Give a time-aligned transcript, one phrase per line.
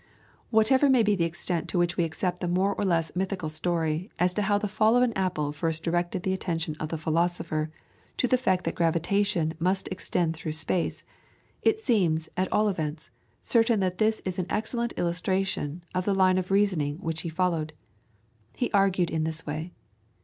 [0.49, 4.09] Whatever may be the extent to which we accept the more or less mythical story
[4.17, 7.69] as to how the fall of an apple first directed the attention of the philosopher
[8.17, 11.03] to the fact that gravitation must extend through space,
[11.61, 13.11] it seems, at all events,
[13.43, 17.71] certain that this is an excellent illustration of the line of reasoning which he followed.
[18.57, 19.71] He argued in this way.